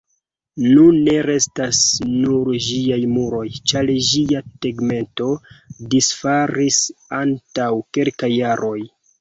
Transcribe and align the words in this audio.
Nune 0.67 1.11
restas 1.25 1.81
nur 2.13 2.49
ĝiaj 2.69 2.97
muroj, 3.11 3.43
ĉar 3.73 3.91
ĝia 4.07 4.41
tegmento 4.67 5.29
disfalis 5.95 6.81
antaŭ 7.23 7.71
kelkaj 7.99 8.33
jaroj. 8.39 8.79